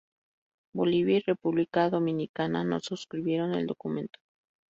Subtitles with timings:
[0.73, 4.19] Bolivia y República Dominicana no suscribieron el documento.